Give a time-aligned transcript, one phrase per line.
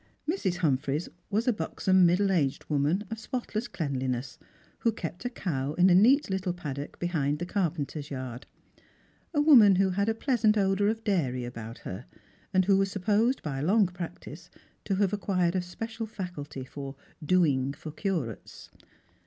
[0.27, 0.55] Mrs.
[0.55, 4.39] Humphreys was a buxom middle aged woman of spotless cleanliness,
[4.79, 8.47] who kept a cow in a neat little paddock behind the carpenter's yard;
[9.31, 12.07] a woman who had a pleasant odour of dairy about her,
[12.51, 14.49] and who was sujjposed by long prac tice
[14.85, 16.95] to have acquired a special faculty for"
[17.33, 18.71] doing for curates."